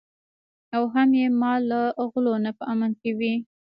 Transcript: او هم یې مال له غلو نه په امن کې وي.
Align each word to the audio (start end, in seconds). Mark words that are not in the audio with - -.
او 0.75 0.83
هم 0.93 1.09
یې 1.19 1.27
مال 1.41 1.61
له 1.71 1.81
غلو 2.11 2.35
نه 2.45 2.51
په 2.57 2.63
امن 2.73 2.91
کې 3.01 3.11
وي. 3.19 3.33